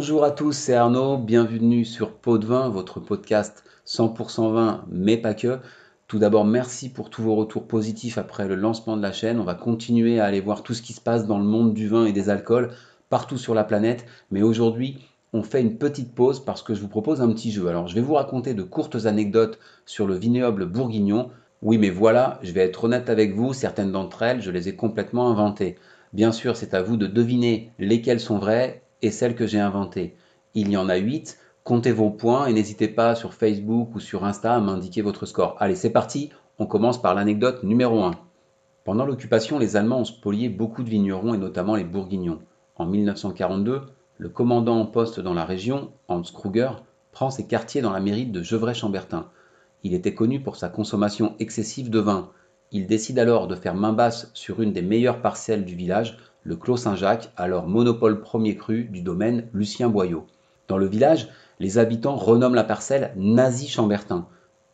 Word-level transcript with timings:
Bonjour 0.00 0.22
à 0.22 0.30
tous, 0.30 0.52
c'est 0.52 0.74
Arnaud, 0.74 1.18
bienvenue 1.18 1.84
sur 1.84 2.12
Pot 2.12 2.38
de 2.38 2.46
Vin, 2.46 2.68
votre 2.68 3.00
podcast 3.00 3.64
100% 3.84 4.52
vin, 4.52 4.84
mais 4.88 5.16
pas 5.16 5.34
que. 5.34 5.58
Tout 6.06 6.20
d'abord, 6.20 6.44
merci 6.44 6.88
pour 6.88 7.10
tous 7.10 7.22
vos 7.22 7.34
retours 7.34 7.66
positifs 7.66 8.16
après 8.16 8.46
le 8.46 8.54
lancement 8.54 8.96
de 8.96 9.02
la 9.02 9.10
chaîne. 9.10 9.40
On 9.40 9.44
va 9.44 9.56
continuer 9.56 10.20
à 10.20 10.26
aller 10.26 10.40
voir 10.40 10.62
tout 10.62 10.72
ce 10.72 10.82
qui 10.82 10.92
se 10.92 11.00
passe 11.00 11.26
dans 11.26 11.40
le 11.40 11.44
monde 11.44 11.74
du 11.74 11.88
vin 11.88 12.04
et 12.04 12.12
des 12.12 12.30
alcools 12.30 12.70
partout 13.10 13.38
sur 13.38 13.54
la 13.54 13.64
planète. 13.64 14.06
Mais 14.30 14.40
aujourd'hui, 14.40 14.98
on 15.32 15.42
fait 15.42 15.60
une 15.60 15.78
petite 15.78 16.14
pause 16.14 16.44
parce 16.44 16.62
que 16.62 16.74
je 16.74 16.80
vous 16.80 16.86
propose 16.86 17.20
un 17.20 17.32
petit 17.32 17.50
jeu. 17.50 17.66
Alors, 17.66 17.88
je 17.88 17.96
vais 17.96 18.00
vous 18.00 18.14
raconter 18.14 18.54
de 18.54 18.62
courtes 18.62 19.04
anecdotes 19.04 19.58
sur 19.84 20.06
le 20.06 20.14
vignoble 20.14 20.66
bourguignon. 20.66 21.30
Oui, 21.60 21.76
mais 21.76 21.90
voilà, 21.90 22.38
je 22.44 22.52
vais 22.52 22.60
être 22.60 22.84
honnête 22.84 23.10
avec 23.10 23.34
vous, 23.34 23.52
certaines 23.52 23.90
d'entre 23.90 24.22
elles, 24.22 24.42
je 24.42 24.52
les 24.52 24.68
ai 24.68 24.76
complètement 24.76 25.28
inventées. 25.28 25.74
Bien 26.12 26.30
sûr, 26.30 26.56
c'est 26.56 26.72
à 26.72 26.82
vous 26.82 26.96
de 26.96 27.08
deviner 27.08 27.72
lesquelles 27.80 28.20
sont 28.20 28.38
vraies 28.38 28.80
et 29.02 29.10
celles 29.10 29.34
que 29.34 29.46
j'ai 29.46 29.60
inventées. 29.60 30.16
Il 30.54 30.70
y 30.70 30.76
en 30.76 30.88
a 30.88 30.96
8. 30.96 31.38
Comptez 31.64 31.92
vos 31.92 32.10
points 32.10 32.46
et 32.46 32.52
n'hésitez 32.52 32.88
pas 32.88 33.14
sur 33.14 33.34
Facebook 33.34 33.94
ou 33.94 34.00
sur 34.00 34.24
Insta 34.24 34.54
à 34.54 34.60
m'indiquer 34.60 35.02
votre 35.02 35.26
score. 35.26 35.56
Allez, 35.60 35.76
c'est 35.76 35.90
parti. 35.90 36.30
On 36.58 36.66
commence 36.66 37.00
par 37.00 37.14
l'anecdote 37.14 37.62
numéro 37.62 38.02
1. 38.02 38.12
Pendant 38.84 39.04
l'occupation, 39.04 39.58
les 39.58 39.76
Allemands 39.76 40.00
ont 40.00 40.04
spolié 40.04 40.48
beaucoup 40.48 40.82
de 40.82 40.88
vignerons 40.88 41.34
et 41.34 41.38
notamment 41.38 41.76
les 41.76 41.84
bourguignons. 41.84 42.40
En 42.76 42.86
1942, 42.86 43.82
le 44.16 44.28
commandant 44.28 44.80
en 44.80 44.86
poste 44.86 45.20
dans 45.20 45.34
la 45.34 45.44
région, 45.44 45.92
Hans 46.08 46.22
Kruger, 46.22 46.70
prend 47.12 47.30
ses 47.30 47.46
quartiers 47.46 47.82
dans 47.82 47.92
la 47.92 48.00
mairie 48.00 48.26
de 48.26 48.42
Gevrey-Chambertin. 48.42 49.28
Il 49.84 49.94
était 49.94 50.14
connu 50.14 50.40
pour 50.40 50.56
sa 50.56 50.68
consommation 50.68 51.34
excessive 51.38 51.90
de 51.90 51.98
vin. 51.98 52.30
Il 52.72 52.86
décide 52.86 53.18
alors 53.18 53.46
de 53.46 53.54
faire 53.54 53.74
main 53.74 53.92
basse 53.92 54.30
sur 54.34 54.62
une 54.62 54.72
des 54.72 54.82
meilleures 54.82 55.20
parcelles 55.20 55.64
du 55.64 55.74
village 55.74 56.16
le 56.48 56.56
Clos 56.56 56.78
Saint-Jacques, 56.78 57.30
alors 57.36 57.68
monopole 57.68 58.22
premier 58.22 58.56
cru 58.56 58.84
du 58.84 59.02
domaine 59.02 59.48
Lucien 59.52 59.90
Boyau. 59.90 60.24
Dans 60.66 60.78
le 60.78 60.86
village, 60.86 61.28
les 61.60 61.76
habitants 61.76 62.16
renomment 62.16 62.54
la 62.54 62.64
parcelle 62.64 63.12
Nazy-Chambertin, 63.16 64.26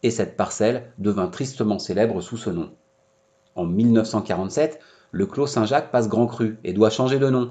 et 0.04 0.12
cette 0.12 0.36
parcelle 0.36 0.84
devint 0.98 1.26
tristement 1.26 1.80
célèbre 1.80 2.20
sous 2.20 2.36
ce 2.36 2.50
nom. 2.50 2.70
En 3.56 3.64
1947, 3.64 4.78
le 5.10 5.26
Clos 5.26 5.48
Saint-Jacques 5.48 5.90
passe 5.90 6.08
grand 6.08 6.28
cru 6.28 6.58
et 6.62 6.74
doit 6.74 6.90
changer 6.90 7.18
de 7.18 7.28
nom. 7.28 7.50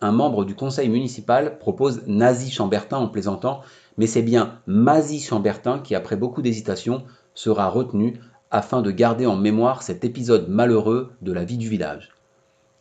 Un 0.00 0.12
membre 0.12 0.44
du 0.44 0.54
conseil 0.54 0.88
municipal 0.88 1.58
propose 1.58 2.06
Nazy-Chambertin 2.06 2.98
en 2.98 3.08
plaisantant, 3.08 3.62
mais 3.98 4.06
c'est 4.06 4.22
bien 4.22 4.60
Mazy-Chambertin 4.68 5.80
qui, 5.80 5.96
après 5.96 6.14
beaucoup 6.14 6.42
d'hésitation, 6.42 7.02
sera 7.34 7.68
retenu 7.70 8.20
afin 8.52 8.82
de 8.82 8.92
garder 8.92 9.26
en 9.26 9.34
mémoire 9.34 9.82
cet 9.82 10.04
épisode 10.04 10.48
malheureux 10.48 11.10
de 11.22 11.32
la 11.32 11.44
vie 11.44 11.58
du 11.58 11.68
village. 11.68 12.13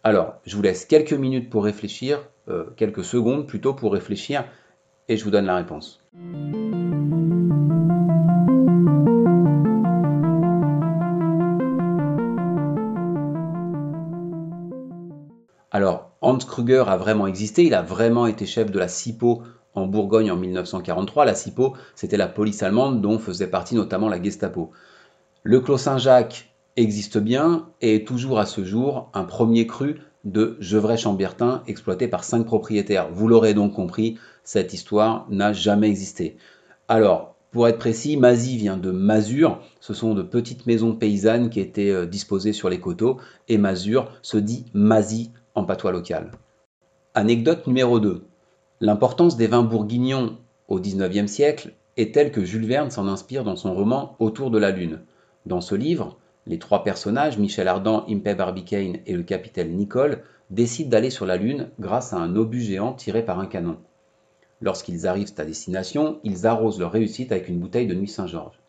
Alors, 0.05 0.41
je 0.45 0.53
vous 0.57 0.61
laisse 0.61 0.83
quelques 0.83 1.13
minutes 1.13 1.49
pour 1.49 1.63
réfléchir, 1.63 2.19
euh, 2.49 2.65
quelques 2.75 3.05
secondes 3.05 3.47
plutôt 3.47 3.73
pour 3.73 3.93
réfléchir, 3.93 4.43
et 5.07 5.15
je 5.15 5.23
vous 5.23 5.31
donne 5.31 5.45
la 5.45 5.55
réponse. 5.55 6.01
Alors, 15.71 16.11
Hans 16.19 16.37
Kruger 16.37 16.83
a 16.87 16.97
vraiment 16.97 17.25
existé, 17.25 17.63
il 17.63 17.73
a 17.73 17.81
vraiment 17.81 18.27
été 18.27 18.45
chef 18.45 18.71
de 18.71 18.79
la 18.79 18.89
CIPO 18.89 19.43
en 19.73 19.87
Bourgogne 19.87 20.31
en 20.31 20.35
1943. 20.35 21.23
La 21.23 21.33
CIPO, 21.33 21.77
c'était 21.95 22.17
la 22.17 22.27
police 22.27 22.61
allemande 22.61 23.01
dont 23.01 23.19
faisait 23.19 23.47
partie 23.47 23.75
notamment 23.75 24.09
la 24.09 24.21
Gestapo. 24.21 24.71
Le 25.43 25.61
Clos 25.61 25.77
Saint-Jacques 25.77 26.52
existe 26.75 27.17
bien 27.17 27.67
et 27.81 27.95
est 27.95 28.07
toujours 28.07 28.39
à 28.39 28.45
ce 28.45 28.63
jour 28.63 29.09
un 29.13 29.23
premier 29.23 29.67
cru 29.67 30.01
de 30.23 30.57
Gevrey-Chambertin 30.59 31.63
exploité 31.67 32.07
par 32.07 32.23
cinq 32.23 32.45
propriétaires. 32.45 33.09
Vous 33.11 33.27
l'aurez 33.27 33.53
donc 33.53 33.73
compris, 33.73 34.17
cette 34.43 34.73
histoire 34.73 35.27
n'a 35.29 35.53
jamais 35.53 35.89
existé. 35.89 36.37
Alors, 36.87 37.35
pour 37.51 37.67
être 37.67 37.77
précis, 37.77 38.17
Mazy 38.17 38.57
vient 38.57 38.77
de 38.77 38.89
Mazur. 38.89 39.59
Ce 39.79 39.93
sont 39.93 40.15
de 40.15 40.23
petites 40.23 40.65
maisons 40.65 40.95
paysannes 40.95 41.51
qui 41.51 41.59
étaient 41.59 41.91
euh, 41.91 42.07
disposées 42.07 42.53
sur 42.53 42.67
les 42.67 42.79
coteaux. 42.79 43.19
Et 43.47 43.59
Mazur 43.59 44.11
se 44.23 44.37
dit 44.37 44.65
Mazy 44.73 45.31
en 45.53 45.63
patois 45.63 45.91
local. 45.91 46.31
Anecdote 47.13 47.67
numéro 47.67 47.99
2. 47.99 48.23
L'importance 48.81 49.37
des 49.37 49.45
vins 49.45 49.61
bourguignons 49.61 50.37
au 50.67 50.79
XIXe 50.79 51.31
siècle 51.31 51.73
est 51.95 52.13
telle 52.13 52.31
que 52.31 52.43
Jules 52.43 52.65
Verne 52.65 52.89
s'en 52.89 53.07
inspire 53.07 53.43
dans 53.43 53.55
son 53.55 53.75
roman 53.75 54.15
Autour 54.17 54.49
de 54.49 54.57
la 54.57 54.71
Lune. 54.71 55.01
Dans 55.45 55.61
ce 55.61 55.75
livre, 55.75 56.17
les 56.45 56.59
trois 56.59 56.83
personnages, 56.83 57.37
Michel 57.37 57.67
Ardan, 57.67 58.05
Impey 58.09 58.35
Barbicane 58.35 58.97
et 59.05 59.13
le 59.13 59.23
capitaine 59.23 59.75
Nicole, 59.75 60.23
décident 60.49 60.89
d'aller 60.89 61.09
sur 61.09 61.25
la 61.25 61.37
Lune 61.37 61.69
grâce 61.79 62.13
à 62.13 62.17
un 62.17 62.35
obus 62.35 62.61
géant 62.61 62.93
tiré 62.93 63.23
par 63.23 63.39
un 63.39 63.45
canon. 63.45 63.77
Lorsqu'ils 64.61 65.07
arrivent 65.07 65.33
à 65.37 65.45
destination, 65.45 66.19
ils 66.23 66.47
arrosent 66.47 66.79
leur 66.79 66.91
réussite 66.91 67.31
avec 67.31 67.47
une 67.47 67.59
bouteille 67.59 67.87
de 67.87 67.95
Nuit 67.95 68.07
Saint-Georges. 68.07 68.59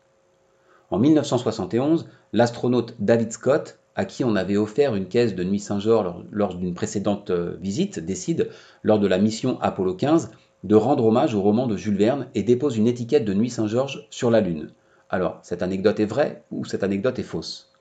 En 0.91 0.99
1971, 0.99 2.07
l'astronaute 2.33 2.95
David 2.99 3.31
Scott, 3.31 3.79
à 3.95 4.05
qui 4.05 4.23
on 4.23 4.35
avait 4.35 4.57
offert 4.57 4.95
une 4.95 5.07
caisse 5.07 5.35
de 5.35 5.43
Nuit 5.43 5.59
Saint-Georges 5.59 6.25
lors, 6.31 6.55
d'une 6.55 6.73
précédente 6.73 7.29
euh, 7.29 7.55
visite, 7.61 7.99
décide, 7.99 8.49
lors 8.83 8.99
de 8.99 9.07
la 9.07 9.17
mission 9.17 9.57
Apollo 9.61 9.95
15, 9.95 10.31
de 10.63 10.75
rendre 10.75 11.05
hommage 11.05 11.33
au 11.33 11.41
roman 11.41 11.67
de 11.67 11.77
Jules 11.77 11.97
Verne 11.97 12.27
et 12.35 12.43
dépose 12.43 12.77
une 12.77 12.87
étiquette 12.87 13.25
de 13.25 13.33
Nuit 13.33 13.49
Saint-Georges 13.49 14.05
sur 14.09 14.31
la 14.31 14.41
Lune. 14.41 14.69
Alors, 15.07 15.37
cette 15.43 15.61
anecdote 15.61 15.99
est 15.99 16.05
vraie 16.05 16.41
ou 16.49 16.65
cette 16.65 16.83
anecdote 16.83 17.19
est 17.19 17.23
fausse? 17.23 17.71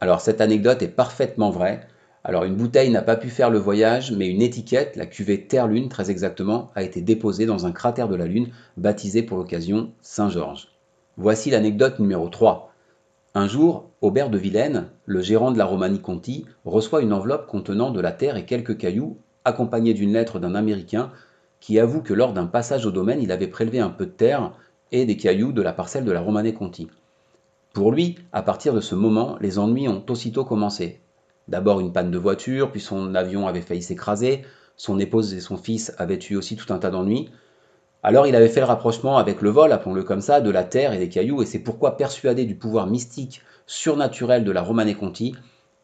Alors, 0.00 0.20
cette 0.20 0.40
anecdote 0.40 0.82
est 0.82 0.88
parfaitement 0.88 1.50
vraie. 1.50 1.86
Alors, 2.24 2.42
une 2.42 2.56
bouteille 2.56 2.90
n'a 2.90 3.00
pas 3.00 3.14
pu 3.14 3.30
faire 3.30 3.50
le 3.50 3.58
voyage, 3.58 4.10
mais 4.10 4.28
une 4.28 4.42
étiquette, 4.42 4.96
la 4.96 5.06
cuvée 5.06 5.46
Terre-Lune 5.46 5.88
très 5.88 6.10
exactement, 6.10 6.72
a 6.74 6.82
été 6.82 7.00
déposée 7.00 7.46
dans 7.46 7.64
un 7.64 7.72
cratère 7.72 8.08
de 8.08 8.16
la 8.16 8.26
Lune, 8.26 8.48
baptisé 8.76 9.22
pour 9.22 9.38
l'occasion 9.38 9.92
Saint-Georges. 10.00 10.66
Voici 11.16 11.50
l'anecdote 11.50 12.00
numéro 12.00 12.28
3. 12.28 12.71
Un 13.34 13.48
jour, 13.48 13.88
Aubert 14.02 14.28
de 14.28 14.36
Vilaine, 14.36 14.88
le 15.06 15.22
gérant 15.22 15.52
de 15.52 15.56
la 15.56 15.64
Romanie 15.64 16.02
Conti, 16.02 16.44
reçoit 16.66 17.00
une 17.00 17.14
enveloppe 17.14 17.46
contenant 17.46 17.90
de 17.90 18.00
la 18.00 18.12
terre 18.12 18.36
et 18.36 18.44
quelques 18.44 18.76
cailloux, 18.76 19.16
accompagnée 19.46 19.94
d'une 19.94 20.12
lettre 20.12 20.38
d'un 20.38 20.54
Américain 20.54 21.10
qui 21.58 21.78
avoue 21.78 22.02
que 22.02 22.12
lors 22.12 22.34
d'un 22.34 22.44
passage 22.44 22.84
au 22.84 22.90
domaine, 22.90 23.22
il 23.22 23.32
avait 23.32 23.46
prélevé 23.46 23.80
un 23.80 23.88
peu 23.88 24.04
de 24.04 24.10
terre 24.10 24.52
et 24.90 25.06
des 25.06 25.16
cailloux 25.16 25.52
de 25.52 25.62
la 25.62 25.72
parcelle 25.72 26.04
de 26.04 26.12
la 26.12 26.20
Romanée 26.20 26.52
Conti. 26.52 26.88
Pour 27.72 27.90
lui, 27.90 28.16
à 28.32 28.42
partir 28.42 28.74
de 28.74 28.82
ce 28.82 28.94
moment, 28.94 29.38
les 29.40 29.58
ennuis 29.58 29.88
ont 29.88 30.04
aussitôt 30.10 30.44
commencé. 30.44 31.00
D'abord 31.48 31.80
une 31.80 31.92
panne 31.92 32.10
de 32.10 32.18
voiture, 32.18 32.70
puis 32.70 32.82
son 32.82 33.14
avion 33.14 33.48
avait 33.48 33.62
failli 33.62 33.80
s'écraser, 33.80 34.42
son 34.76 34.98
épouse 34.98 35.32
et 35.32 35.40
son 35.40 35.56
fils 35.56 35.94
avaient 35.96 36.18
eu 36.28 36.36
aussi 36.36 36.56
tout 36.56 36.70
un 36.70 36.78
tas 36.78 36.90
d'ennuis, 36.90 37.30
alors 38.02 38.26
il 38.26 38.34
avait 38.34 38.48
fait 38.48 38.60
le 38.60 38.66
rapprochement 38.66 39.18
avec 39.18 39.42
le 39.42 39.50
vol, 39.50 39.72
appelons-le 39.72 40.02
comme 40.02 40.20
ça, 40.20 40.40
de 40.40 40.50
la 40.50 40.64
terre 40.64 40.92
et 40.92 40.98
des 40.98 41.08
cailloux, 41.08 41.42
et 41.42 41.46
c'est 41.46 41.60
pourquoi, 41.60 41.96
persuadé 41.96 42.44
du 42.44 42.56
pouvoir 42.56 42.86
mystique 42.86 43.42
surnaturel 43.66 44.44
de 44.44 44.50
la 44.50 44.62
Romanée 44.62 44.94
Conti, 44.94 45.34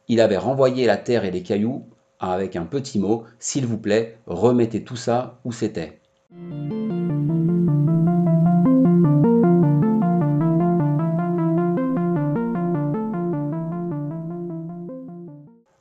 il 0.09 0.21
avait 0.21 0.37
renvoyé 0.37 0.87
la 0.87 0.97
terre 0.97 1.25
et 1.25 1.31
les 1.31 1.43
cailloux 1.43 1.85
avec 2.19 2.57
un 2.57 2.65
petit 2.65 2.99
mot, 2.99 3.25
s'il 3.39 3.67
vous 3.67 3.79
plaît, 3.79 4.19
remettez 4.27 4.83
tout 4.83 4.97
ça 4.97 5.39
où 5.45 5.53
c'était. 5.53 6.01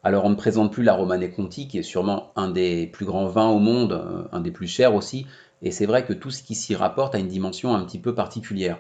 Alors 0.07 0.24
on 0.24 0.30
ne 0.30 0.36
présente 0.36 0.71
plus 0.71 0.83
la 0.83 0.94
Romanée 0.94 1.30
Conti, 1.30 1.68
qui 1.68 1.80
est 1.80 1.83
sûrement 1.83 2.31
un 2.38 2.50
des 2.50 2.88
plus 2.88 3.06
grands 3.06 3.27
vins 3.27 3.50
au 3.50 3.59
monde, 3.59 3.92
euh, 3.92 4.24
un 4.31 4.39
des 4.39 4.51
plus 4.51 4.65
chers 4.65 4.95
aussi, 4.95 5.27
et 5.62 5.69
c'est 5.69 5.86
vrai 5.86 6.06
que 6.06 6.13
tout 6.13 6.31
ce 6.31 6.44
qui 6.44 6.56
s'y 6.56 6.75
rapporte 6.75 7.13
a 7.13 7.18
une 7.18 7.27
dimension 7.27 7.75
un 7.75 7.83
petit 7.83 8.00
peu 8.00 8.15
particulière. 8.15 8.80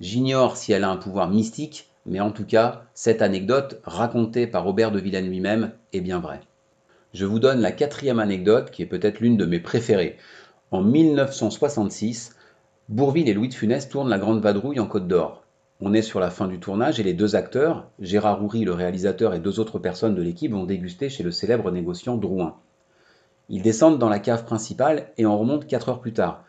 J'ignore 0.00 0.58
si 0.58 0.72
elle 0.72 0.84
a 0.84 0.90
un 0.90 0.98
pouvoir 0.98 1.30
mystique, 1.30 1.88
mais 2.04 2.20
en 2.20 2.30
tout 2.30 2.44
cas, 2.44 2.82
cette 2.92 3.22
anecdote, 3.22 3.80
racontée 3.84 4.46
par 4.46 4.64
Robert 4.64 4.90
de 4.92 5.00
Villaine 5.00 5.30
lui-même, 5.30 5.72
est 5.94 6.02
bien 6.02 6.20
vraie. 6.20 6.42
Je 7.14 7.24
vous 7.24 7.38
donne 7.38 7.62
la 7.62 7.72
quatrième 7.72 8.18
anecdote, 8.18 8.70
qui 8.70 8.82
est 8.82 8.86
peut-être 8.86 9.20
l'une 9.20 9.38
de 9.38 9.46
mes 9.46 9.60
préférées. 9.60 10.18
En 10.72 10.82
1966, 10.82 12.36
Bourville 12.90 13.30
et 13.30 13.32
Louis 13.32 13.48
de 13.48 13.54
Funès 13.54 13.88
tournent 13.88 14.10
La 14.10 14.18
Grande 14.18 14.42
Vadrouille 14.42 14.80
en 14.80 14.86
Côte 14.86 15.08
d'Or. 15.08 15.45
On 15.78 15.92
est 15.92 16.00
sur 16.00 16.20
la 16.20 16.30
fin 16.30 16.48
du 16.48 16.58
tournage 16.58 17.00
et 17.00 17.02
les 17.02 17.12
deux 17.12 17.36
acteurs, 17.36 17.90
Gérard 18.00 18.42
Houry, 18.42 18.64
le 18.64 18.72
réalisateur, 18.72 19.34
et 19.34 19.40
deux 19.40 19.60
autres 19.60 19.78
personnes 19.78 20.14
de 20.14 20.22
l'équipe 20.22 20.52
vont 20.52 20.64
déguster 20.64 21.10
chez 21.10 21.22
le 21.22 21.30
célèbre 21.30 21.70
négociant 21.70 22.16
Drouin. 22.16 22.56
Ils 23.50 23.60
descendent 23.60 23.98
dans 23.98 24.08
la 24.08 24.18
cave 24.18 24.46
principale 24.46 25.10
et 25.18 25.26
en 25.26 25.36
remontent 25.36 25.66
4 25.66 25.90
heures 25.90 26.00
plus 26.00 26.14
tard. 26.14 26.44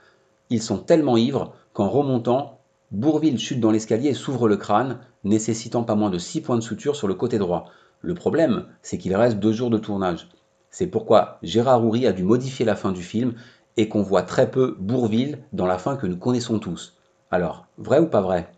Ils 0.50 0.62
sont 0.62 0.78
tellement 0.78 1.18
ivres 1.18 1.54
qu'en 1.74 1.90
remontant, 1.90 2.62
Bourville 2.92 3.38
chute 3.38 3.60
dans 3.60 3.72
l'escalier 3.72 4.12
et 4.12 4.14
s'ouvre 4.14 4.48
le 4.48 4.56
crâne, 4.56 5.00
nécessitant 5.26 5.84
pas 5.84 5.96
moins 5.96 6.10
de 6.10 6.18
6 6.18 6.40
points 6.40 6.56
de 6.56 6.62
suture 6.62 6.96
sur 6.96 7.10
le 7.10 7.14
côté 7.14 7.38
droit. 7.38 7.66
Le 8.00 8.14
problème, 8.14 8.68
c'est 8.82 8.98
qu'il 8.98 9.14
reste 9.14 9.40
deux 9.40 9.52
jours 9.52 9.70
de 9.70 9.78
tournage. 9.78 10.30
C'est 10.72 10.88
pourquoi 10.88 11.38
Gérard 11.44 11.84
Houry 11.84 12.08
a 12.08 12.14
dû 12.14 12.24
modifier 12.24 12.66
la 12.66 12.78
fin 12.78 12.94
du 12.94 13.04
film 13.04 13.34
et 13.76 13.90
qu'on 13.90 14.04
voit 14.04 14.24
très 14.24 14.50
peu 14.50 14.78
Bourville 14.80 15.40
dans 15.52 15.68
la 15.68 15.78
fin 15.78 15.98
que 15.98 16.08
nous 16.08 16.18
connaissons 16.18 16.60
tous. 16.60 16.96
Alors, 17.30 17.66
vrai 17.78 18.00
ou 18.00 18.08
pas 18.08 18.22
vrai? 18.22 18.50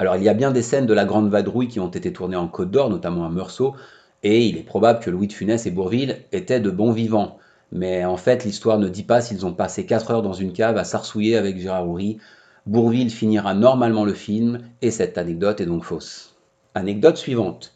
Alors 0.00 0.16
il 0.16 0.22
y 0.22 0.28
a 0.28 0.34
bien 0.34 0.52
des 0.52 0.62
scènes 0.62 0.86
de 0.86 0.94
la 0.94 1.04
Grande 1.04 1.28
Vadrouille 1.28 1.68
qui 1.68 1.80
ont 1.80 1.90
été 1.90 2.12
tournées 2.12 2.36
en 2.36 2.46
Côte 2.46 2.70
d'Or, 2.70 2.88
notamment 2.88 3.26
à 3.26 3.30
Meursault, 3.30 3.74
et 4.22 4.46
il 4.46 4.56
est 4.56 4.62
probable 4.62 5.00
que 5.00 5.10
Louis 5.10 5.26
de 5.26 5.32
Funès 5.32 5.66
et 5.66 5.70
Bourville 5.72 6.18
étaient 6.30 6.60
de 6.60 6.70
bons 6.70 6.92
vivants. 6.92 7.38
Mais 7.72 8.04
en 8.04 8.16
fait, 8.16 8.44
l'histoire 8.44 8.78
ne 8.78 8.88
dit 8.88 9.02
pas 9.02 9.20
s'ils 9.20 9.44
ont 9.44 9.52
passé 9.52 9.86
4 9.86 10.10
heures 10.12 10.22
dans 10.22 10.32
une 10.32 10.52
cave 10.52 10.76
à 10.76 10.84
s'arsouiller 10.84 11.36
avec 11.36 11.58
Gérard 11.58 11.88
Houry. 11.88 12.18
Bourville 12.66 13.10
finira 13.10 13.54
normalement 13.54 14.04
le 14.04 14.14
film, 14.14 14.60
et 14.82 14.90
cette 14.90 15.18
anecdote 15.18 15.60
est 15.60 15.66
donc 15.66 15.84
fausse. 15.84 16.36
Anecdote 16.74 17.16
suivante. 17.16 17.74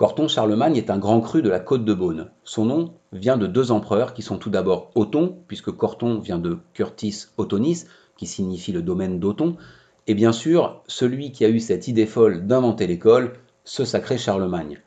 Corton 0.00 0.28
Charlemagne 0.28 0.78
est 0.78 0.88
un 0.88 0.96
grand 0.96 1.20
cru 1.20 1.42
de 1.42 1.50
la 1.50 1.60
côte 1.60 1.84
de 1.84 1.92
Beaune. 1.92 2.30
Son 2.42 2.64
nom 2.64 2.94
vient 3.12 3.36
de 3.36 3.46
deux 3.46 3.70
empereurs 3.70 4.14
qui 4.14 4.22
sont 4.22 4.38
tout 4.38 4.48
d'abord 4.48 4.90
Othon, 4.94 5.36
puisque 5.46 5.72
Corton 5.72 6.20
vient 6.20 6.38
de 6.38 6.56
Curtis 6.72 7.26
Othonis, 7.36 7.84
qui 8.16 8.26
signifie 8.26 8.72
le 8.72 8.80
domaine 8.80 9.20
d'Othon, 9.20 9.58
et 10.06 10.14
bien 10.14 10.32
sûr, 10.32 10.80
celui 10.86 11.32
qui 11.32 11.44
a 11.44 11.50
eu 11.50 11.60
cette 11.60 11.86
idée 11.86 12.06
folle 12.06 12.46
d'inventer 12.46 12.86
l'école, 12.86 13.34
ce 13.64 13.84
sacré 13.84 14.16
Charlemagne. 14.16 14.80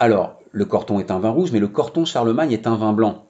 Alors, 0.00 0.40
le 0.50 0.64
Corton 0.64 0.98
est 0.98 1.12
un 1.12 1.20
vin 1.20 1.30
rouge, 1.30 1.52
mais 1.52 1.60
le 1.60 1.68
Corton 1.68 2.04
Charlemagne 2.04 2.50
est 2.50 2.66
un 2.66 2.74
vin 2.74 2.92
blanc. 2.92 3.26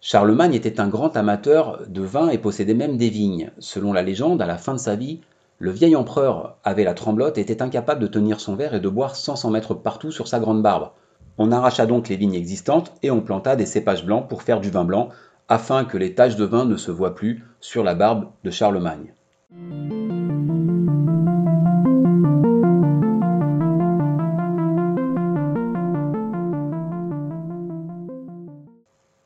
Charlemagne 0.00 0.54
était 0.54 0.80
un 0.80 0.88
grand 0.88 1.16
amateur 1.16 1.82
de 1.86 2.02
vin 2.02 2.30
et 2.30 2.38
possédait 2.38 2.74
même 2.74 2.96
des 2.96 3.10
vignes. 3.10 3.52
Selon 3.60 3.92
la 3.92 4.02
légende, 4.02 4.42
à 4.42 4.46
la 4.46 4.58
fin 4.58 4.72
de 4.72 4.80
sa 4.80 4.96
vie, 4.96 5.20
le 5.62 5.70
vieil 5.70 5.94
empereur 5.94 6.56
avait 6.64 6.82
la 6.82 6.92
tremblote 6.92 7.38
et 7.38 7.40
était 7.40 7.62
incapable 7.62 8.00
de 8.00 8.08
tenir 8.08 8.40
son 8.40 8.56
verre 8.56 8.74
et 8.74 8.80
de 8.80 8.88
boire 8.88 9.14
sans 9.14 9.36
s'en 9.36 9.48
mettre 9.48 9.74
partout 9.74 10.10
sur 10.10 10.26
sa 10.26 10.40
grande 10.40 10.60
barbe. 10.60 10.90
On 11.38 11.52
arracha 11.52 11.86
donc 11.86 12.08
les 12.08 12.16
vignes 12.16 12.34
existantes 12.34 12.92
et 13.04 13.12
on 13.12 13.20
planta 13.20 13.54
des 13.54 13.64
cépages 13.64 14.04
blancs 14.04 14.28
pour 14.28 14.42
faire 14.42 14.58
du 14.58 14.70
vin 14.70 14.82
blanc, 14.82 15.10
afin 15.48 15.84
que 15.84 15.96
les 15.96 16.16
taches 16.16 16.34
de 16.34 16.44
vin 16.44 16.64
ne 16.64 16.76
se 16.76 16.90
voient 16.90 17.14
plus 17.14 17.44
sur 17.60 17.84
la 17.84 17.94
barbe 17.94 18.26
de 18.42 18.50
Charlemagne. 18.50 19.14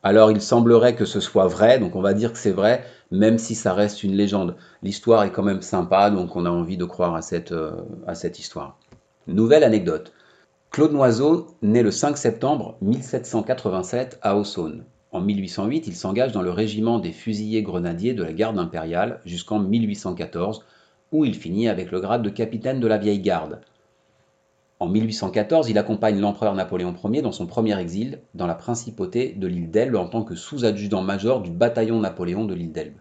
Alors 0.03 0.31
il 0.31 0.43
semblerait 0.43 0.95
que 0.97 1.07
ce 1.07 1.19
soit 1.19 1.47
vrai, 1.47 1.79
donc 1.79 1.97
on 1.97 2.03
va 2.03 2.13
dire 2.13 2.33
que 2.33 2.39
c'est 2.39 2.53
vrai, 2.53 2.85
même 3.11 3.39
si 3.39 3.55
ça 3.55 3.75
reste 3.75 4.03
une 4.03 4.15
légende. 4.15 4.57
L'histoire 4.83 5.25
est 5.25 5.31
quand 5.31 5.43
même 5.43 5.63
sympa, 5.63 6.11
donc 6.11 6.37
on 6.37 6.47
a 6.47 6.51
envie 6.51 6.77
de 6.77 6.85
croire 6.85 7.15
à 7.15 7.23
cette, 7.23 7.53
euh, 7.53 7.73
histoire. 8.39 8.79
Nouvelle 9.27 9.65
anecdote. 9.65 10.13
Claude 10.71 10.93
Noiseau 10.93 11.47
naît 11.63 11.83
le 11.83 11.91
5 11.91 12.17
septembre 12.17 12.77
1787 12.83 14.19
à 14.23 14.37
Aussonne. 14.37 14.85
En 15.13 15.21
1808, 15.21 15.87
il 15.87 15.97
s'engage 15.97 16.33
dans 16.33 16.43
le 16.43 16.51
régiment 16.51 16.99
des 16.99 17.13
fusiliers 17.13 17.63
grenadiers 17.63 18.13
de 18.13 18.23
la 18.23 18.33
garde 18.33 18.59
impériale 18.59 19.21
jusqu'en 19.25 19.61
1814, 19.61 20.65
où 21.13 21.25
il 21.25 21.35
finit 21.35 21.69
avec 21.69 21.91
le 21.91 22.01
grade 22.01 22.23
de 22.23 22.29
capitaine 22.29 22.81
de 22.81 22.87
la 22.87 22.99
vieille 22.99 23.21
garde. 23.21 23.61
En 24.79 24.89
1814, 24.89 25.71
il 25.71 25.79
accompagne 25.79 26.21
l'empereur 26.21 26.55
Napoléon 26.55 26.95
Ier 27.05 27.23
dans 27.23 27.33
son 27.33 27.47
premier 27.47 27.79
exil 27.81 28.21
dans 28.35 28.47
la 28.47 28.55
principauté 28.55 29.33
de 29.33 29.47
l'île 29.47 29.71
d'Elbe 29.71 29.97
en 29.97 30.07
tant 30.07 30.23
que 30.23 30.35
sous-adjudant-major 30.35 31.41
du 31.41 31.51
bataillon 31.51 31.99
Napoléon 31.99 32.45
de 32.45 32.53
l'île 32.53 32.73
d'Elbe. 32.73 32.99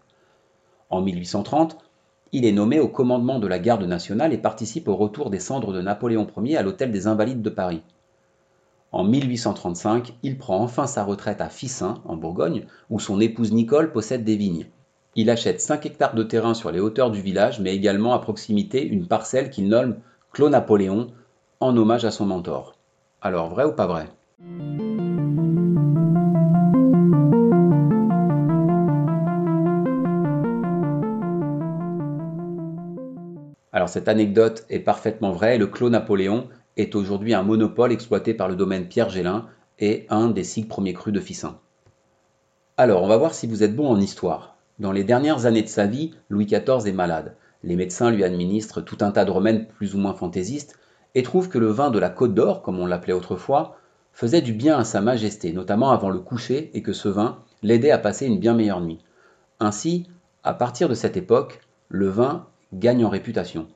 En 0.89 1.01
1830, 1.01 1.77
il 2.31 2.45
est 2.45 2.53
nommé 2.53 2.79
au 2.79 2.87
commandement 2.87 3.39
de 3.39 3.47
la 3.47 3.59
garde 3.59 3.83
nationale 3.83 4.31
et 4.31 4.37
participe 4.37 4.87
au 4.87 4.95
retour 4.95 5.29
des 5.29 5.39
cendres 5.39 5.73
de 5.73 5.81
Napoléon 5.81 6.27
Ier 6.37 6.55
à 6.55 6.63
l'hôtel 6.63 6.93
des 6.93 7.07
Invalides 7.07 7.41
de 7.41 7.49
Paris. 7.49 7.81
En 8.93 9.03
1835, 9.03 10.13
il 10.23 10.37
prend 10.37 10.61
enfin 10.61 10.87
sa 10.87 11.03
retraite 11.03 11.41
à 11.41 11.49
Fissin, 11.49 12.01
en 12.05 12.15
Bourgogne, 12.15 12.67
où 12.89 13.01
son 13.01 13.19
épouse 13.19 13.51
Nicole 13.51 13.91
possède 13.91 14.23
des 14.23 14.37
vignes. 14.37 14.67
Il 15.15 15.29
achète 15.29 15.59
5 15.59 15.85
hectares 15.85 16.15
de 16.15 16.23
terrain 16.23 16.53
sur 16.53 16.71
les 16.71 16.79
hauteurs 16.79 17.11
du 17.11 17.21
village, 17.21 17.59
mais 17.59 17.75
également 17.75 18.13
à 18.13 18.19
proximité 18.19 18.85
une 18.85 19.07
parcelle 19.07 19.49
qu'il 19.49 19.67
nomme 19.67 19.97
Clos 20.31 20.49
Napoléon, 20.49 21.07
en 21.59 21.75
hommage 21.77 22.05
à 22.05 22.11
son 22.11 22.25
mentor. 22.25 22.75
Alors, 23.21 23.49
vrai 23.49 23.65
ou 23.65 23.71
pas 23.71 23.87
vrai? 23.87 24.07
Alors 33.71 33.89
cette 33.89 34.07
anecdote 34.07 34.65
est 34.69 34.79
parfaitement 34.79 35.31
vraie, 35.31 35.57
le 35.57 35.67
Clos 35.67 35.89
Napoléon 35.89 36.47
est 36.77 36.95
aujourd'hui 36.95 37.33
un 37.33 37.43
monopole 37.43 37.91
exploité 37.91 38.33
par 38.33 38.47
le 38.47 38.55
domaine 38.55 38.87
Pierre 38.87 39.09
Gélin 39.09 39.47
et 39.79 40.05
un 40.09 40.29
des 40.29 40.45
six 40.45 40.63
premiers 40.63 40.93
crus 40.93 41.13
de 41.13 41.19
Fissin. 41.19 41.59
Alors, 42.77 43.03
on 43.03 43.07
va 43.07 43.17
voir 43.17 43.33
si 43.33 43.47
vous 43.47 43.63
êtes 43.63 43.75
bon 43.75 43.87
en 43.89 43.99
histoire. 43.99 44.55
Dans 44.79 44.91
les 44.91 45.03
dernières 45.03 45.45
années 45.45 45.61
de 45.61 45.67
sa 45.67 45.87
vie, 45.87 46.11
Louis 46.29 46.45
XIV 46.45 46.87
est 46.87 46.93
malade. 46.93 47.35
Les 47.63 47.75
médecins 47.75 48.11
lui 48.11 48.23
administrent 48.23 48.81
tout 48.81 48.97
un 49.01 49.11
tas 49.11 49.25
de 49.25 49.31
remèdes 49.31 49.67
plus 49.67 49.93
ou 49.95 49.97
moins 49.97 50.13
fantaisistes 50.13 50.77
et 51.15 51.23
trouve 51.23 51.49
que 51.49 51.57
le 51.57 51.67
vin 51.67 51.89
de 51.89 51.99
la 51.99 52.09
Côte 52.09 52.33
d'Or, 52.33 52.61
comme 52.61 52.79
on 52.79 52.85
l'appelait 52.85 53.13
autrefois, 53.13 53.77
faisait 54.13 54.41
du 54.41 54.53
bien 54.53 54.77
à 54.77 54.83
Sa 54.83 55.01
Majesté, 55.01 55.53
notamment 55.53 55.91
avant 55.91 56.09
le 56.09 56.19
coucher, 56.19 56.69
et 56.73 56.81
que 56.81 56.93
ce 56.93 57.09
vin 57.09 57.39
l'aidait 57.63 57.91
à 57.91 57.97
passer 57.97 58.27
une 58.27 58.39
bien 58.39 58.53
meilleure 58.53 58.81
nuit. 58.81 58.99
Ainsi, 59.59 60.07
à 60.43 60.53
partir 60.53 60.89
de 60.89 60.93
cette 60.93 61.17
époque, 61.17 61.61
le 61.89 62.07
vin 62.07 62.45
gagne 62.73 63.05
en 63.05 63.09
réputation. 63.09 63.67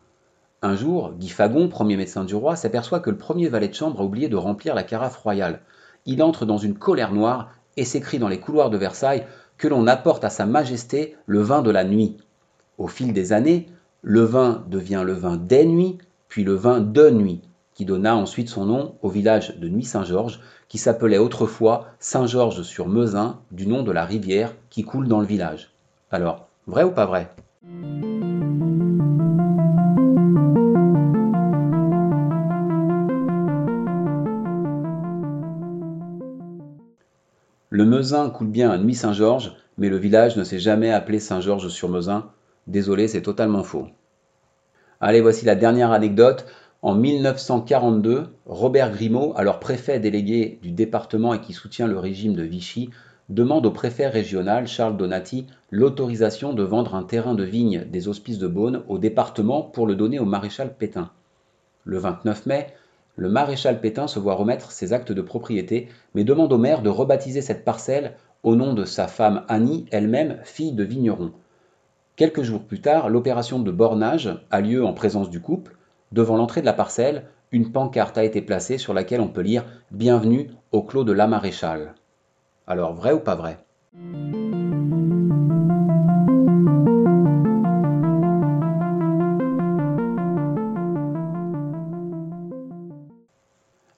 Un 0.61 0.75
jour, 0.75 1.13
Guy 1.17 1.29
Fagon, 1.29 1.69
premier 1.69 1.95
médecin 1.95 2.25
du 2.25 2.35
roi, 2.35 2.57
s'aperçoit 2.57 2.99
que 2.99 3.09
le 3.09 3.17
premier 3.17 3.47
valet 3.47 3.69
de 3.69 3.73
chambre 3.73 4.01
a 4.01 4.03
oublié 4.03 4.27
de 4.27 4.35
remplir 4.35 4.75
la 4.75 4.83
carafe 4.83 5.17
royale. 5.17 5.61
Il 6.05 6.21
entre 6.21 6.45
dans 6.45 6.57
une 6.57 6.77
colère 6.77 7.13
noire 7.13 7.53
et 7.77 7.85
s'écrie 7.85 8.19
dans 8.19 8.27
les 8.27 8.41
couloirs 8.41 8.69
de 8.69 8.77
Versailles 8.77 9.25
que 9.57 9.69
l'on 9.69 9.87
apporte 9.87 10.25
à 10.25 10.29
Sa 10.29 10.45
Majesté 10.45 11.15
le 11.25 11.41
vin 11.41 11.61
de 11.61 11.71
la 11.71 11.85
nuit. 11.85 12.17
Au 12.77 12.87
fil 12.87 13.13
des 13.13 13.31
années, 13.31 13.67
le 14.01 14.23
vin 14.23 14.65
devient 14.67 15.03
le 15.05 15.13
vin 15.13 15.37
des 15.37 15.65
nuits, 15.65 15.97
puis 16.29 16.43
le 16.43 16.53
vin 16.53 16.79
de 16.79 17.09
Nuit, 17.09 17.41
qui 17.73 17.85
donna 17.85 18.15
ensuite 18.15 18.49
son 18.49 18.65
nom 18.65 18.95
au 19.01 19.09
village 19.09 19.57
de 19.57 19.67
Nuit-Saint-Georges, 19.67 20.39
qui 20.67 20.77
s'appelait 20.77 21.17
autrefois 21.17 21.87
Saint-Georges-sur-Mezin, 21.99 23.39
du 23.51 23.65
nom 23.67 23.81
de 23.81 23.91
la 23.91 24.05
rivière 24.05 24.53
qui 24.69 24.83
coule 24.83 25.07
dans 25.07 25.19
le 25.19 25.25
village. 25.25 25.71
Alors, 26.11 26.47
vrai 26.67 26.83
ou 26.83 26.91
pas 26.91 27.07
vrai? 27.07 27.29
Le 37.71 37.85
Mezin 37.85 38.29
coule 38.29 38.47
bien 38.47 38.69
à 38.69 38.77
Nuit-Saint-Georges, 38.77 39.53
mais 39.77 39.89
le 39.89 39.97
village 39.97 40.37
ne 40.37 40.43
s'est 40.43 40.59
jamais 40.59 40.91
appelé 40.91 41.19
Saint-Georges-sur-Mezin. 41.19 42.29
Désolé, 42.67 43.07
c'est 43.07 43.21
totalement 43.23 43.63
faux. 43.63 43.87
Allez, 45.01 45.21
voici 45.21 45.45
la 45.45 45.55
dernière 45.55 45.93
anecdote. 45.93 46.45
En 46.81 46.93
1942, 46.93 48.27
Robert 48.45 48.91
Grimaud, 48.91 49.31
alors 49.37 49.61
préfet 49.61 49.97
délégué 49.97 50.59
du 50.61 50.71
département 50.71 51.33
et 51.33 51.39
qui 51.39 51.53
soutient 51.53 51.87
le 51.87 51.97
régime 51.97 52.35
de 52.35 52.43
Vichy, 52.43 52.89
demande 53.29 53.65
au 53.65 53.71
préfet 53.71 54.07
régional 54.07 54.67
Charles 54.67 54.97
Donati 54.97 55.47
l'autorisation 55.71 56.51
de 56.51 56.63
vendre 56.63 56.95
un 56.95 57.03
terrain 57.03 57.33
de 57.33 57.45
vigne 57.45 57.85
des 57.85 58.09
Hospices 58.09 58.39
de 58.39 58.47
Beaune 58.47 58.83
au 58.89 58.97
département 58.97 59.61
pour 59.61 59.87
le 59.87 59.95
donner 59.95 60.19
au 60.19 60.25
maréchal 60.25 60.75
Pétain. 60.77 61.11
Le 61.85 61.97
29 61.97 62.45
mai, 62.45 62.67
le 63.15 63.29
maréchal 63.29 63.79
Pétain 63.79 64.07
se 64.07 64.19
voit 64.19 64.35
remettre 64.35 64.71
ses 64.73 64.91
actes 64.91 65.13
de 65.13 65.21
propriété, 65.21 65.87
mais 66.13 66.25
demande 66.25 66.51
au 66.51 66.57
maire 66.57 66.81
de 66.81 66.89
rebaptiser 66.89 67.41
cette 67.41 67.63
parcelle 67.63 68.17
au 68.43 68.57
nom 68.57 68.73
de 68.73 68.83
sa 68.83 69.07
femme 69.07 69.45
Annie, 69.47 69.85
elle-même 69.91 70.39
fille 70.43 70.73
de 70.73 70.83
vigneron. 70.83 71.31
Quelques 72.19 72.41
jours 72.41 72.63
plus 72.63 72.81
tard, 72.81 73.07
l'opération 73.07 73.59
de 73.59 73.71
bornage 73.71 74.29
a 74.51 74.59
lieu 74.59 74.83
en 74.83 74.91
présence 74.91 75.29
du 75.29 75.39
couple. 75.39 75.77
Devant 76.11 76.35
l'entrée 76.35 76.59
de 76.59 76.65
la 76.65 76.73
parcelle, 76.73 77.23
une 77.53 77.71
pancarte 77.71 78.17
a 78.17 78.25
été 78.25 78.41
placée 78.41 78.77
sur 78.77 78.93
laquelle 78.93 79.21
on 79.21 79.29
peut 79.29 79.39
lire 79.39 79.63
Bienvenue 79.91 80.51
au 80.73 80.83
clos 80.83 81.05
de 81.05 81.13
la 81.13 81.27
Maréchale. 81.27 81.95
Alors, 82.67 82.93
vrai 82.93 83.13
ou 83.13 83.21
pas 83.21 83.35
vrai? 83.35 83.59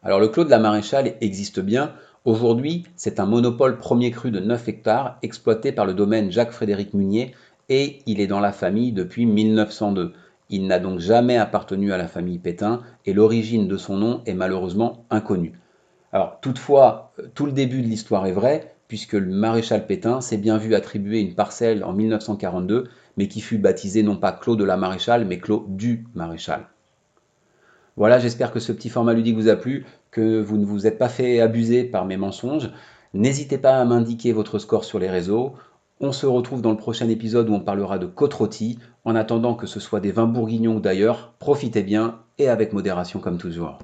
Alors, 0.03 0.19
le 0.19 0.27
clos 0.27 0.43
de 0.43 0.51
la 0.51 0.59
Maréchale 0.59 1.15
existe 1.21 1.59
bien. 1.59 1.93
Aujourd'hui, 2.23 2.83
c'est 2.95 3.19
un 3.19 3.25
monopole 3.25 3.79
premier 3.79 4.11
cru 4.11 4.29
de 4.29 4.39
9 4.39 4.69
hectares 4.69 5.17
exploité 5.23 5.71
par 5.71 5.87
le 5.87 5.95
domaine 5.95 6.31
Jacques-Frédéric 6.31 6.93
Munier 6.93 7.33
et 7.69 7.99
il 8.05 8.19
est 8.19 8.27
dans 8.27 8.39
la 8.39 8.51
famille 8.51 8.91
depuis 8.91 9.25
1902. 9.25 10.13
Il 10.49 10.67
n'a 10.67 10.79
donc 10.79 10.99
jamais 10.99 11.37
appartenu 11.37 11.93
à 11.93 11.97
la 11.97 12.07
famille 12.07 12.39
Pétain 12.39 12.81
et 13.05 13.13
l'origine 13.13 13.67
de 13.67 13.77
son 13.77 13.97
nom 13.97 14.21
est 14.25 14.33
malheureusement 14.33 15.05
inconnue. 15.09 15.53
Alors 16.11 16.39
toutefois, 16.41 17.13
tout 17.35 17.45
le 17.45 17.53
début 17.53 17.81
de 17.81 17.87
l'histoire 17.87 18.25
est 18.25 18.33
vrai, 18.33 18.75
puisque 18.89 19.13
le 19.13 19.31
maréchal 19.31 19.87
Pétain 19.87 20.19
s'est 20.19 20.37
bien 20.37 20.57
vu 20.57 20.75
attribuer 20.75 21.21
une 21.21 21.35
parcelle 21.35 21.85
en 21.85 21.93
1942, 21.93 22.89
mais 23.15 23.29
qui 23.29 23.39
fut 23.39 23.57
baptisée 23.57 24.03
non 24.03 24.17
pas 24.17 24.33
Clos 24.33 24.57
de 24.57 24.65
la 24.65 24.75
Maréchal, 24.75 25.25
mais 25.25 25.39
Clos 25.39 25.65
du 25.69 26.05
Maréchal. 26.13 26.67
Voilà, 27.95 28.19
j'espère 28.19 28.51
que 28.51 28.59
ce 28.59 28.73
petit 28.73 28.89
format 28.89 29.13
ludique 29.13 29.35
vous 29.35 29.47
a 29.47 29.55
plu, 29.55 29.85
que 30.11 30.41
vous 30.41 30.57
ne 30.57 30.65
vous 30.65 30.87
êtes 30.87 30.97
pas 30.97 31.07
fait 31.07 31.39
abuser 31.39 31.85
par 31.85 32.03
mes 32.05 32.17
mensonges. 32.17 32.71
N'hésitez 33.13 33.57
pas 33.57 33.77
à 33.77 33.85
m'indiquer 33.85 34.33
votre 34.33 34.59
score 34.59 34.83
sur 34.83 34.99
les 34.99 35.09
réseaux 35.09 35.53
On 36.03 36.11
se 36.11 36.25
retrouve 36.25 36.63
dans 36.63 36.71
le 36.71 36.77
prochain 36.77 37.07
épisode 37.09 37.47
où 37.47 37.53
on 37.53 37.59
parlera 37.59 37.99
de 37.99 38.07
côte 38.07 38.33
rôtie. 38.33 38.79
En 39.05 39.15
attendant 39.15 39.53
que 39.53 39.67
ce 39.67 39.79
soit 39.79 39.99
des 39.99 40.11
vins 40.11 40.25
bourguignons 40.25 40.77
ou 40.77 40.79
d'ailleurs, 40.79 41.35
profitez 41.37 41.83
bien 41.83 42.23
et 42.39 42.49
avec 42.49 42.73
modération 42.73 43.19
comme 43.19 43.37
toujours. 43.37 43.77